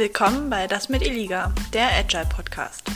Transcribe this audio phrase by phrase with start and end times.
[0.00, 2.90] Willkommen bei Das mit Eliga, der Agile Podcast.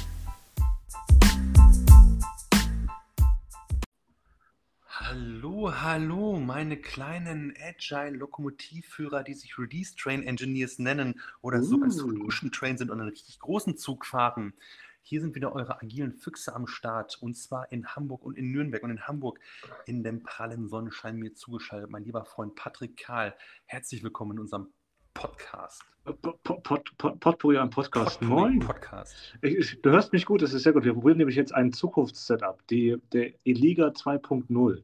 [4.88, 11.92] Hallo, hallo, meine kleinen Agile-Lokomotivführer, die sich Release Train Engineers nennen oder sogar Uh.
[11.92, 14.54] Solution Train sind und einen richtig großen Zug fahren.
[15.02, 18.82] Hier sind wieder eure agilen Füchse am Start und zwar in Hamburg und in Nürnberg
[18.82, 19.40] und in Hamburg
[19.84, 21.90] in dem prallen Sonnenschein mir zugeschaltet.
[21.90, 24.72] Mein lieber Freund Patrick Kahl, herzlich willkommen in unserem
[25.14, 25.82] Podcast.
[26.20, 28.20] Pot, Pot, Pot, Potpourri am Podcast.
[28.20, 28.58] Moin.
[28.58, 29.14] Podcast.
[29.40, 30.84] Ich, du hörst mich gut, das ist sehr gut.
[30.84, 34.82] Wir probieren nämlich jetzt ein Zukunftssetup, die, der Eliga 2.0.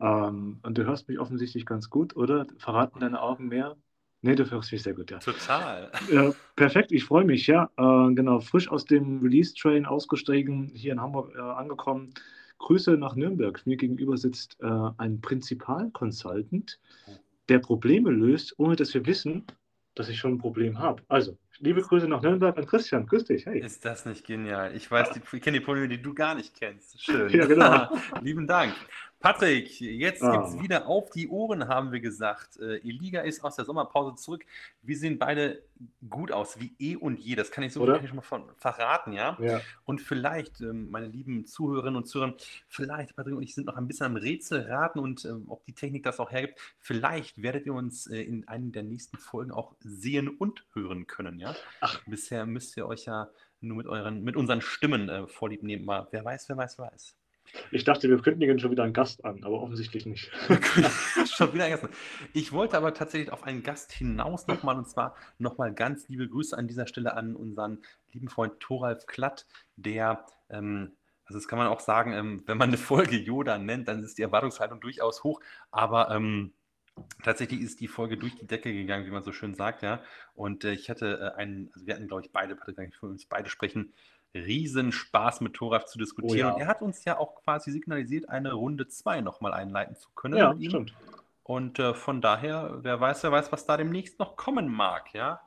[0.00, 2.46] Ähm, und du hörst mich offensichtlich ganz gut, oder?
[2.58, 3.76] Verraten deine Augen mehr?
[4.20, 5.18] Nee, du hörst mich sehr gut, ja.
[5.20, 5.90] Total.
[6.12, 7.70] Ja, perfekt, ich freue mich, ja.
[7.76, 12.12] Äh, genau, frisch aus dem Release-Train ausgestiegen, hier in Hamburg äh, angekommen.
[12.58, 13.64] Grüße nach Nürnberg.
[13.64, 14.66] Mir gegenüber sitzt äh,
[14.98, 16.80] ein Prinzipal-Consultant,
[17.48, 19.46] der Probleme löst, ohne dass wir wissen,
[19.98, 21.02] dass ich schon ein Problem habe.
[21.08, 23.06] Also, liebe Grüße nach Nürnberg an Christian.
[23.06, 23.46] Grüß dich.
[23.46, 23.60] Hey.
[23.60, 24.74] Ist das nicht genial?
[24.74, 27.02] Ich weiß, die, ich kenne die Probleme, die du gar nicht kennst.
[27.02, 27.28] Schön.
[27.30, 27.88] Ja, genau.
[28.22, 28.74] Lieben Dank.
[29.20, 30.30] Patrick, jetzt Ah.
[30.36, 32.56] gibt es wieder auf die Ohren, haben wir gesagt.
[32.58, 34.44] Äh, Eliga ist aus der Sommerpause zurück.
[34.82, 35.62] Wir sehen beide
[36.08, 37.34] gut aus, wie eh und je.
[37.34, 37.94] Das kann ich so Oder?
[37.94, 39.36] kann ich schon mal von, verraten, ja.
[39.40, 39.60] Ja.
[39.84, 42.34] Und vielleicht, ähm, meine lieben Zuhörerinnen und Zuhörer,
[42.68, 45.72] vielleicht, Patrick und ich sind noch ein bisschen am Rätsel raten und ähm, ob die
[45.72, 46.60] Technik das auch hergibt.
[46.78, 51.40] Vielleicht werdet ihr uns äh, in einem der nächsten Folgen auch sehen und hören können,
[51.40, 51.56] ja.
[51.80, 52.00] Ach.
[52.06, 53.28] Bisher müsst ihr euch ja
[53.60, 55.84] nur mit euren, mit unseren Stimmen äh, vorlieb nehmen.
[55.84, 57.16] Mal, wer weiß, wer weiß, wer weiß.
[57.70, 60.30] Ich dachte, wir kündigen schon wieder einen Gast an, aber offensichtlich nicht.
[61.26, 61.90] Schon wieder vergessen.
[62.32, 66.56] Ich wollte aber tatsächlich auf einen Gast hinaus nochmal und zwar nochmal ganz liebe Grüße
[66.56, 67.78] an dieser Stelle an unseren
[68.12, 69.46] lieben Freund Thoralf Klatt,
[69.76, 70.92] der, ähm,
[71.24, 74.18] also das kann man auch sagen, ähm, wenn man eine Folge Yoda nennt, dann ist
[74.18, 75.40] die Erwartungshaltung durchaus hoch,
[75.70, 76.52] aber ähm,
[77.22, 80.02] tatsächlich ist die Folge durch die Decke gegangen, wie man so schön sagt, ja.
[80.34, 83.06] Und äh, ich hatte äh, einen, also wir hatten, glaube ich, beide, Patrick, ich für
[83.06, 83.92] uns beide sprechen,
[84.34, 86.38] riesen Spaß mit Thoralf zu diskutieren.
[86.38, 86.52] ja.
[86.52, 90.36] Und er hat uns ja auch quasi signalisiert, eine Runde 2 nochmal einleiten zu können.
[90.36, 90.92] Ja, stimmt.
[91.48, 95.40] Und äh, von daher, wer weiß, wer weiß, was da demnächst noch kommen mag, ja.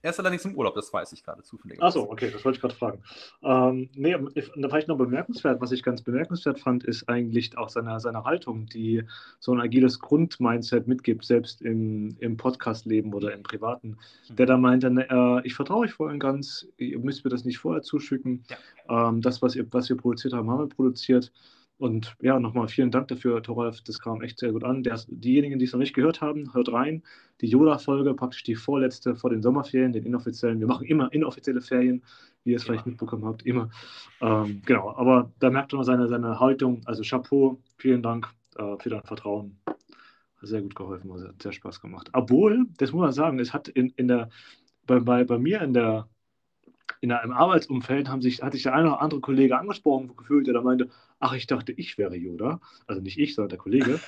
[0.00, 1.82] Er ist allerdings im Urlaub, das weiß ich gerade zufällig.
[1.82, 3.02] Achso, okay, das wollte ich gerade fragen.
[3.42, 7.58] Ähm, nee, ich- da war ich noch bemerkenswert, was ich ganz bemerkenswert fand, ist eigentlich
[7.58, 9.02] auch seine, seine Haltung, die
[9.40, 13.98] so ein agiles Grundmindset mitgibt, selbst im, im Podcast-Leben oder im Privaten.
[14.28, 17.58] Der da meinte, äh, ich vertraue euch voll und ganz, ihr müsst mir das nicht
[17.58, 18.44] vorher zuschicken.
[18.88, 21.32] Ähm, das, was, ihr, was wir produziert haben, haben wir produziert.
[21.78, 24.82] Und ja, nochmal vielen Dank dafür, Thoralf, das kam echt sehr gut an.
[24.82, 27.04] Der, diejenigen, die es noch nicht gehört haben, hört rein.
[27.40, 30.58] Die Yoda-Folge, praktisch die vorletzte vor den Sommerferien, den inoffiziellen.
[30.58, 32.02] Wir machen immer inoffizielle Ferien,
[32.42, 32.92] wie ihr es vielleicht Immer.
[32.92, 33.70] mitbekommen habt, immer.
[34.20, 36.80] Ähm, genau, aber da merkt man seine, seine Haltung.
[36.84, 39.60] Also Chapeau, vielen Dank äh, für dein Vertrauen.
[39.66, 39.76] Hat
[40.48, 42.10] sehr gut geholfen, hat sehr Spaß gemacht.
[42.12, 44.30] Obwohl, das muss man sagen, es hat in, in der,
[44.84, 46.08] bei, bei, bei mir in der
[47.00, 50.54] in einem Arbeitsumfeld haben sich, hat sich der eine oder andere Kollege angesprochen gefühlt, der
[50.54, 50.88] da meinte,
[51.20, 52.60] ach, ich dachte, ich wäre Yoda.
[52.86, 54.00] Also nicht ich, sondern der Kollege.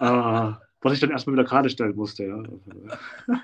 [0.00, 2.24] äh, was ich dann erstmal wieder gerade stellen musste.
[2.24, 2.42] Ja.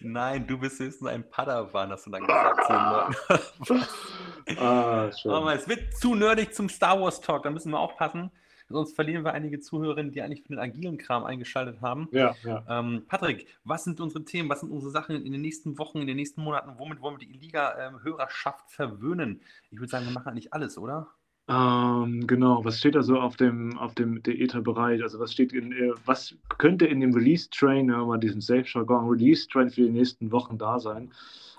[0.00, 2.70] Nein, du bist höchstens ein Padawan, hast du dann gesagt.
[4.58, 5.10] ah.
[5.26, 8.30] Aber es wird zu nerdig zum Star Wars Talk, da müssen wir aufpassen.
[8.68, 12.08] Sonst verlieren wir einige Zuhörerinnen, die eigentlich für den agilen Kram eingeschaltet haben.
[12.10, 12.64] Ja, ja.
[12.68, 16.06] Ähm, Patrick, was sind unsere Themen, was sind unsere Sachen in den nächsten Wochen, in
[16.06, 16.78] den nächsten Monaten?
[16.78, 19.42] Womit wollen wir die Liga-Hörerschaft verwöhnen?
[19.70, 21.08] Ich würde sagen, wir machen eigentlich alles, oder?
[21.48, 25.02] Ähm, genau, was steht da so auf dem, auf dem der Ether-Bereich?
[25.02, 29.70] Also was steht in, äh, was könnte in dem Release-Train, wenn mal diesen Safe-Jargon Release-Train
[29.70, 31.12] für die nächsten Wochen da sein?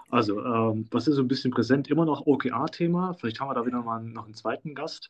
[0.10, 1.90] Also, ähm, was ist so ein bisschen präsent?
[1.90, 3.14] Immer noch OKR-Thema.
[3.16, 5.10] Vielleicht haben wir da wieder mal noch einen zweiten Gast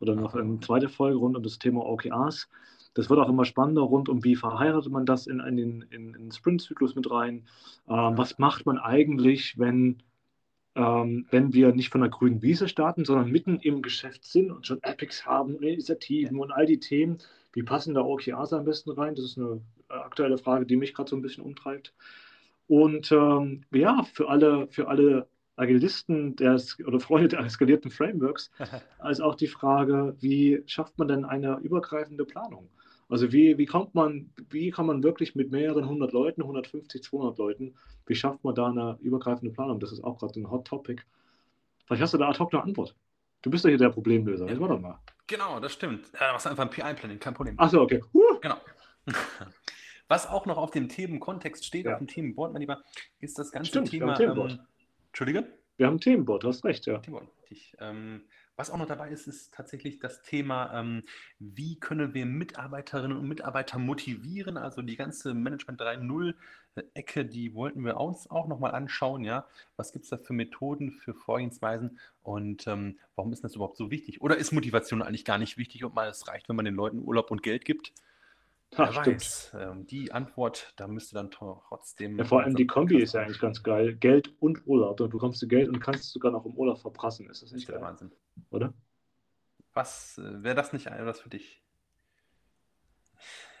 [0.00, 2.48] oder noch eine zweite Folge rund um das Thema OKRs.
[2.94, 6.12] Das wird auch immer spannender rund um, wie verheiratet man das in, in in, in
[6.12, 7.46] den Sprint-Zyklus mit rein?
[7.88, 10.02] Ähm, was macht man eigentlich, wenn
[10.74, 14.66] ähm, wenn wir nicht von der grünen Wiese starten, sondern mitten im Geschäft sind und
[14.66, 17.18] schon Epics haben, und Initiativen und all die Themen,
[17.52, 19.14] wie passen da OKRs am besten rein?
[19.14, 21.92] Das ist eine äh, aktuelle Frage, die mich gerade so ein bisschen umtreibt.
[22.68, 28.50] Und ähm, ja, für alle, für alle Agilisten des, oder Freunde der eskalierten Frameworks,
[28.98, 32.68] als auch die Frage, wie schafft man denn eine übergreifende Planung?
[33.10, 37.36] Also wie, wie kommt man, wie kann man wirklich mit mehreren hundert Leuten, 150, 200
[37.38, 37.74] Leuten,
[38.06, 39.80] wie schafft man da eine übergreifende Planung?
[39.80, 41.02] Das ist auch gerade ein Hot Topic.
[41.86, 42.94] Vielleicht hast du da ad hoc eine Antwort.
[43.42, 44.44] Du bist doch hier der Problemlöser.
[44.46, 44.52] Ja.
[44.52, 44.98] Jetzt warte mal.
[45.26, 46.06] Genau, das stimmt.
[46.12, 47.58] Ja, da machst du einfach ein PI-Planning, kein Problem.
[47.58, 48.00] Achso, okay.
[48.14, 48.38] Huh.
[48.40, 48.56] Genau.
[50.08, 51.92] Was auch noch auf dem Themenkontext steht, Ja.
[51.92, 52.82] auf dem Themenboard, mein Lieber,
[53.20, 54.06] ist das ganze Stimmt, wir Thema.
[54.06, 54.52] haben ein Themenboard.
[54.52, 54.58] Ähm,
[55.08, 55.46] Entschuldige?
[55.76, 56.98] Wir haben ein Themenboard, du hast recht, ja.
[56.98, 57.76] Themenboard, richtig.
[57.80, 58.22] Ähm,
[58.56, 61.02] Was auch noch dabei ist, ist tatsächlich das Thema, ähm,
[61.38, 64.56] wie können wir Mitarbeiterinnen und Mitarbeiter motivieren.
[64.56, 69.24] Also die ganze Management 3.0-Ecke, die wollten wir uns auch nochmal anschauen.
[69.24, 69.46] Ja?
[69.76, 73.90] Was gibt es da für Methoden, für Vorgehensweisen und ähm, warum ist das überhaupt so
[73.90, 74.20] wichtig?
[74.20, 76.98] Oder ist Motivation eigentlich gar nicht wichtig und mal es reicht, wenn man den Leuten
[76.98, 77.94] Urlaub und Geld gibt?
[78.76, 82.16] Wer Ach, weiß, ähm, die Antwort, da müsste dann trotzdem.
[82.16, 83.96] Ja, vor allem die Kombi ist ja eigentlich ganz geil.
[83.96, 84.98] Geld und Urlaub.
[84.98, 87.28] Du bekommst du Geld und kannst es sogar noch im Urlaub verprassen.
[87.28, 87.80] Ist das Das ist nicht geil?
[87.80, 88.12] Wahnsinn.
[88.50, 88.72] Oder?
[89.74, 91.60] Was äh, wäre das nicht etwas für dich?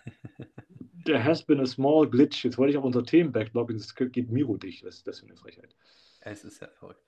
[1.04, 2.44] There has been a small glitch.
[2.44, 4.84] Jetzt wollte ich auf unser Themen-Backlog und es geht Miro dicht.
[4.84, 5.74] Was ist das für eine Frechheit?
[6.20, 7.02] Es ist ja verrückt.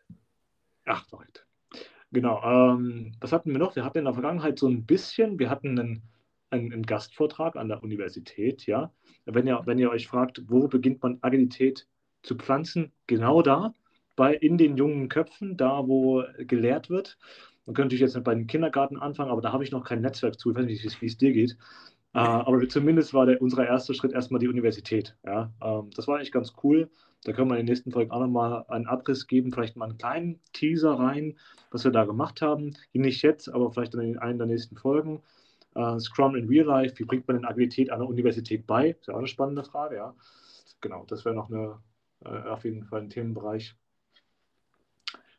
[0.86, 1.46] Ach, verrückt.
[2.10, 2.42] Genau.
[2.42, 3.76] Ähm, was hatten wir noch?
[3.76, 6.02] Wir hatten in der Vergangenheit so ein bisschen, wir hatten einen,
[6.52, 8.92] einen, einen Gastvortrag an der Universität, ja.
[9.24, 11.86] Wenn ihr, wenn ihr euch fragt, wo beginnt man Agilität
[12.22, 13.74] zu pflanzen, genau da,
[14.16, 17.18] bei, in den jungen Köpfen, da wo gelehrt wird.
[17.66, 20.00] Man könnte natürlich jetzt nicht bei den Kindergarten anfangen, aber da habe ich noch kein
[20.00, 20.50] Netzwerk zu.
[20.50, 21.56] Ich weiß nicht, wie es- dir geht.
[22.14, 25.16] Äh, aber zumindest war der, unser erster Schritt erstmal die Universität.
[25.24, 25.52] Ja?
[25.62, 26.90] Ähm, das war eigentlich ganz cool.
[27.24, 29.98] Da können wir in den nächsten Folgen auch nochmal einen Abriss geben, vielleicht mal einen
[29.98, 31.38] kleinen Teaser rein,
[31.70, 32.74] was wir da gemacht haben.
[32.92, 35.22] Nicht jetzt, aber vielleicht dann in einer der nächsten Folgen.
[35.74, 38.90] Äh, Scrum in Real Life, wie bringt man denn Agilität an der Universität bei?
[38.90, 40.14] Ist ja auch eine spannende Frage, ja.
[40.80, 41.78] Genau, das wäre noch eine,
[42.24, 43.74] äh, auf jeden Fall ein Themenbereich.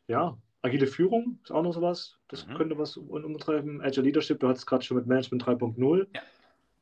[0.06, 2.16] Ja, agile Führung ist auch noch sowas.
[2.28, 2.54] Das Mhm.
[2.54, 3.80] könnte was um- umtreiben.
[3.80, 6.06] Agile Leadership, du hattest gerade schon mit Management 3.0.
[6.14, 6.20] Ja.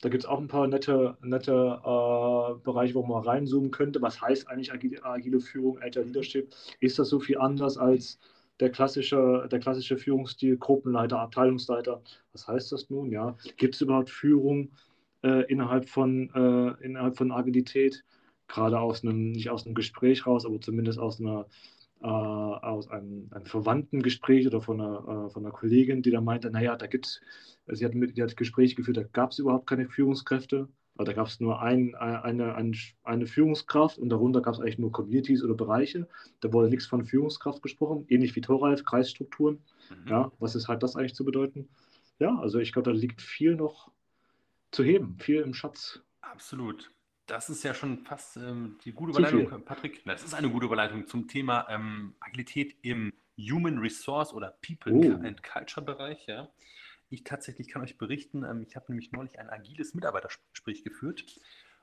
[0.00, 4.02] Da gibt es auch ein paar nette, nette äh, Bereiche, wo man reinzoomen könnte.
[4.02, 6.52] Was heißt eigentlich agile, agile Führung, Agile Leadership?
[6.80, 8.18] Ist das so viel anders als
[8.62, 12.00] der klassische, der klassische Führungsstil, Gruppenleiter, Abteilungsleiter?
[12.32, 13.10] Was heißt das nun?
[13.10, 13.36] Ja?
[13.56, 14.70] Gibt es überhaupt Führung
[15.22, 18.04] äh, innerhalb, von, äh, innerhalb von Agilität?
[18.46, 21.46] Gerade aus einem, nicht aus einem Gespräch raus, aber zumindest aus einer
[22.02, 26.20] äh, aus einem, einem verwandten Gespräch oder von einer, äh, von einer Kollegin, die da
[26.20, 27.20] meinte, naja, da gibt es,
[27.68, 31.26] sie hat, mit, die Gespräche geführt, da gab es überhaupt keine Führungskräfte, aber da gab
[31.26, 35.54] es nur ein, eine, eine, eine Führungskraft und darunter gab es eigentlich nur Communities oder
[35.54, 36.08] Bereiche.
[36.40, 39.62] Da wurde nichts von Führungskraft gesprochen, ähnlich wie Thoralf, Kreisstrukturen.
[39.90, 40.08] Mhm.
[40.08, 41.68] Ja, was ist halt das eigentlich zu bedeuten?
[42.18, 43.90] Ja, also ich glaube, da liegt viel noch
[44.70, 46.00] zu heben, viel im Schatz.
[46.20, 46.90] Absolut.
[47.26, 49.12] Das ist ja schon fast ähm, die gute.
[49.12, 50.02] Überleitung, Patrick.
[50.04, 55.26] Das ist eine gute Überleitung zum Thema ähm, Agilität im Human Resource oder People Oh.
[55.26, 56.26] and Culture Bereich.
[56.26, 56.48] Ja.
[57.12, 61.26] Ich tatsächlich kann euch berichten, ähm, ich habe nämlich neulich ein agiles Mitarbeitergespräch geführt.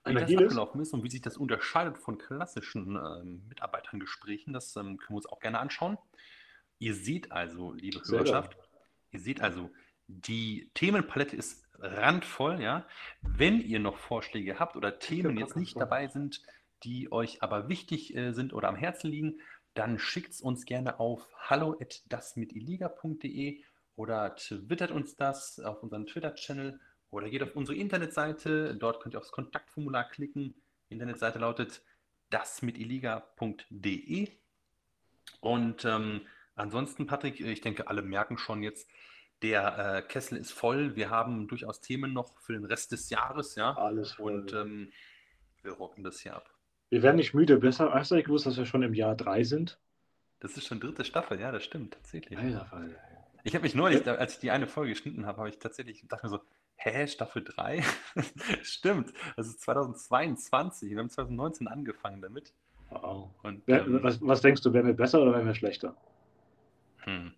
[0.03, 0.45] Ein Wie das agiles?
[0.45, 5.17] abgelaufen ist und wie sich das unterscheidet von klassischen ähm, Mitarbeitergesprächen, das ähm, können wir
[5.17, 5.99] uns auch gerne anschauen.
[6.79, 8.57] Ihr seht also, liebe Sehr Hörerschaft,
[9.11, 9.69] ihr seht also,
[10.07, 12.87] die Themenpalette ist randvoll, ja.
[13.21, 16.41] Wenn ihr noch Vorschläge habt oder Themen jetzt nicht dabei sind,
[16.81, 19.41] die euch aber wichtig äh, sind oder am Herzen liegen,
[19.75, 23.63] dann schickt es uns gerne auf hallo@dasmitiliga.de
[23.99, 26.79] oder twittert uns das auf unseren Twitter-Channel
[27.09, 28.75] oder geht auf unsere Internetseite.
[28.75, 30.55] Dort könnt ihr aufs Kontaktformular klicken.
[30.89, 31.81] Die Internetseite lautet
[32.29, 34.29] dasmitiliga.de.
[35.41, 36.21] Und ähm,
[36.55, 38.89] ansonsten, Patrick, ich denke, alle merken schon jetzt,
[39.41, 40.95] der äh, Kessel ist voll.
[40.95, 43.73] Wir haben durchaus Themen noch für den Rest des Jahres, ja.
[43.73, 44.39] Alles voll.
[44.39, 44.93] Und ähm,
[45.61, 46.49] wir rocken das hier ab.
[46.89, 47.57] Wir werden nicht müde.
[47.57, 49.77] Besser, hast du eigentlich gewusst, dass wir schon im Jahr 3 sind?
[50.39, 52.39] Das ist schon dritte Staffel, ja, das stimmt, tatsächlich.
[52.39, 52.95] Alter, Fall.
[53.43, 56.25] Ich habe mich neulich, als ich die eine Folge geschnitten habe, habe ich tatsächlich dachte
[56.25, 56.39] mir so,
[56.75, 57.83] hä, Staffel 3?
[58.63, 60.91] Stimmt, das ist 2022.
[60.91, 62.53] Wir haben 2019 angefangen damit.
[62.89, 63.29] Wow.
[63.43, 65.95] Und, Wer, ähm, was, was denkst du, wären wir besser oder wären wir schlechter?
[67.03, 67.33] hm.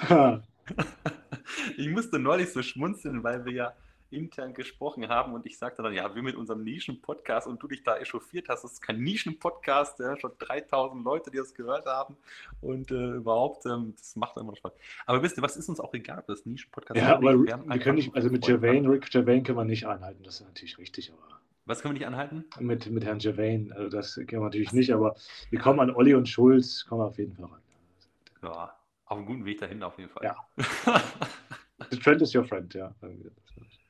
[1.76, 3.72] Ich musste neulich so schmunzeln, weil wir ja
[4.12, 7.82] intern gesprochen haben und ich sagte dann, ja, wir mit unserem Nischen-Podcast und du dich
[7.82, 12.16] da echauffiert hast, das ist kein Nischen-Podcast, ja, schon 3000 Leute, die das gehört haben
[12.60, 14.72] und äh, überhaupt, ähm, das macht immer noch Spaß.
[15.06, 17.38] Aber wisst ihr, was ist uns auch egal, ob das Nischen-Podcast ja, ist oder aber
[17.38, 18.44] wir, wir einfach können nicht, also mit.
[18.44, 21.98] Gervain, Rick Gervain können wir nicht einhalten, das ist natürlich richtig, aber Was können wir
[21.98, 22.44] nicht anhalten?
[22.60, 25.14] mit, mit Herrn Gervain, also das können wir natürlich nicht, aber
[25.50, 27.60] wir kommen an Olli und Schulz, kommen wir auf jeden Fall ran.
[28.42, 28.74] Ja,
[29.06, 30.24] auf einem guten Weg dahin auf jeden Fall.
[30.24, 30.36] Ja.
[31.90, 32.94] The trend is your friend, ja.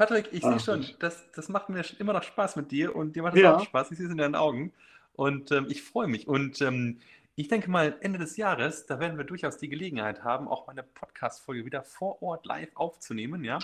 [0.00, 3.22] Patrick, ich sehe schon, das, das macht mir immer noch Spaß mit dir und dir
[3.22, 3.56] macht es Ja.
[3.56, 3.90] auch Spaß.
[3.90, 4.72] Ich sehe es in deinen Augen
[5.12, 6.26] und ähm, ich freue mich.
[6.26, 7.00] Und ähm,
[7.36, 10.82] ich denke mal, Ende des Jahres, da werden wir durchaus die Gelegenheit haben, auch meine
[10.84, 13.58] Podcast-Folge wieder vor Ort live aufzunehmen, ja.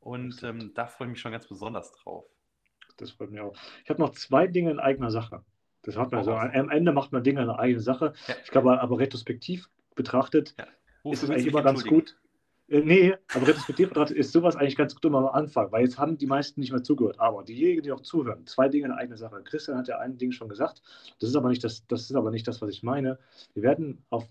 [0.00, 2.26] Und ähm, da freue ich mich schon ganz besonders drauf.
[2.98, 3.56] Das freut mich auch.
[3.82, 5.42] Ich habe noch zwei Dinge in eigener Sache.
[5.84, 6.32] Das hat man Hau so.
[6.32, 6.50] raus.
[6.52, 8.12] Am Ende macht man Dinge in eigener Sache.
[8.26, 8.34] Ja.
[8.44, 10.54] Ich glaube, aber retrospektiv betrachtet
[11.02, 12.14] Wofür ist es eigentlich immer ganz gut.
[12.68, 15.98] Äh, nee, aber retrospektiv betrachtet ist sowas eigentlich ganz gut immer am Anfang, weil jetzt
[15.98, 17.20] haben die meisten nicht mehr zugehört.
[17.20, 19.42] Aber diejenigen, die auch zuhören, zwei Dinge in eigener Sache.
[19.44, 20.82] Christian hat ja ein Ding schon gesagt.
[21.20, 23.18] Das ist aber nicht das, das ist aber nicht das, was ich meine.
[23.54, 24.28] Wir werden auf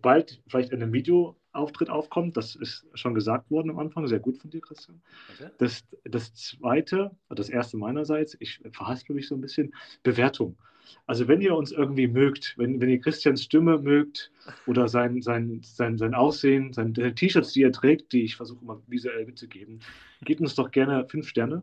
[0.00, 2.36] bald vielleicht in einem Videoauftritt aufkommt.
[2.36, 4.06] Das ist schon gesagt worden am Anfang.
[4.06, 5.02] Sehr gut von dir, Christian.
[5.34, 5.50] Okay.
[5.58, 10.56] Das, das zweite, das erste meinerseits, ich verhaspel mich so ein bisschen, Bewertung.
[11.06, 14.30] Also wenn ihr uns irgendwie mögt, wenn, wenn ihr Christians Stimme mögt
[14.66, 18.80] oder sein, sein, sein, sein Aussehen, seine T-Shirts, die er trägt, die ich versuche mal
[18.86, 19.80] visuell mitzugeben,
[20.22, 21.62] gebt uns doch gerne fünf Sterne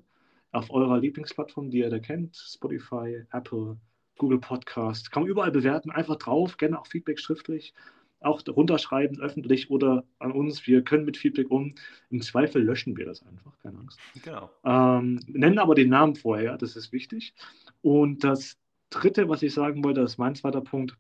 [0.51, 3.77] auf eurer Lieblingsplattform, die ihr da kennt, Spotify, Apple,
[4.17, 5.11] Google Podcast.
[5.11, 7.73] Kann man überall bewerten, einfach drauf, gerne auch Feedback schriftlich,
[8.19, 10.65] auch runterschreiben, öffentlich oder an uns.
[10.65, 11.75] Wir können mit Feedback um.
[12.09, 13.99] Im Zweifel löschen wir das einfach, keine Angst.
[14.23, 14.49] Genau.
[14.63, 17.33] Ähm, nennen aber den Namen vorher, das ist wichtig.
[17.81, 18.57] Und das
[18.89, 20.97] Dritte, was ich sagen wollte, das ist mein zweiter Punkt,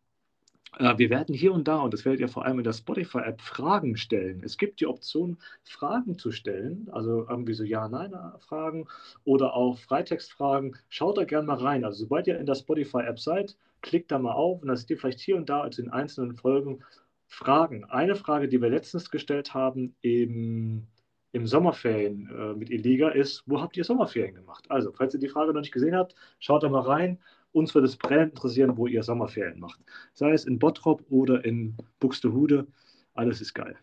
[0.79, 3.41] äh, wir werden hier und da, und das werdet ihr vor allem in der Spotify-App,
[3.41, 4.41] Fragen stellen.
[4.43, 8.87] Es gibt die Option, Fragen zu stellen, also irgendwie so Ja-Nein-Fragen
[9.23, 10.75] oder auch Freitextfragen.
[10.89, 11.83] Schaut da gerne mal rein.
[11.83, 14.97] Also sobald ihr in der Spotify-App seid, klickt da mal auf und dann seht ihr
[14.97, 16.83] vielleicht hier und da also in einzelnen Folgen
[17.27, 17.83] Fragen.
[17.85, 20.87] Eine Frage, die wir letztens gestellt haben im,
[21.33, 24.65] im Sommerferien äh, mit Eliga ist, wo habt ihr Sommerferien gemacht?
[24.69, 27.19] Also, falls ihr die Frage noch nicht gesehen habt, schaut da mal rein.
[27.51, 29.79] Uns würde es brennend interessieren, wo ihr Sommerferien macht.
[30.13, 32.67] Sei es in Bottrop oder in Buxtehude.
[33.13, 33.75] Alles ist geil.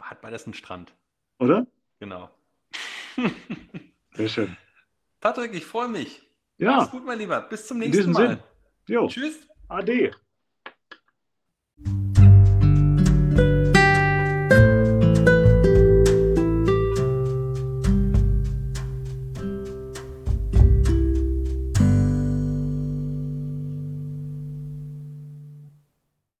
[0.00, 0.94] Hat beides einen Strand.
[1.38, 1.66] Oder?
[1.98, 2.30] Genau.
[4.14, 4.56] Sehr schön.
[5.20, 6.22] Patrick, ich freue mich.
[6.58, 6.76] Ja.
[6.76, 7.40] Mach's gut, mein Lieber.
[7.42, 8.28] Bis zum nächsten Mal.
[8.28, 8.38] Sinn.
[8.86, 9.08] Jo.
[9.08, 9.48] Tschüss.
[9.68, 10.12] Ade.